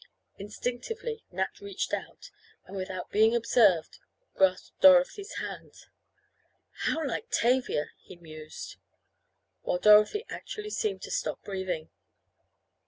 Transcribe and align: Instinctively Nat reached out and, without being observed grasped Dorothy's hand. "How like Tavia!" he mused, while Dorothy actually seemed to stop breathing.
Instinctively 0.39 1.23
Nat 1.31 1.61
reached 1.61 1.93
out 1.93 2.31
and, 2.65 2.75
without 2.75 3.11
being 3.11 3.35
observed 3.35 3.99
grasped 4.33 4.81
Dorothy's 4.81 5.35
hand. 5.35 5.75
"How 6.71 7.05
like 7.05 7.29
Tavia!" 7.29 7.91
he 7.99 8.15
mused, 8.15 8.77
while 9.61 9.77
Dorothy 9.77 10.25
actually 10.27 10.71
seemed 10.71 11.03
to 11.03 11.11
stop 11.11 11.43
breathing. 11.43 11.91